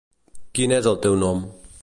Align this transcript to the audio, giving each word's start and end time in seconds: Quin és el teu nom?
Quin 0.59 0.73
és 0.79 0.89
el 0.93 0.99
teu 1.05 1.19
nom? 1.27 1.47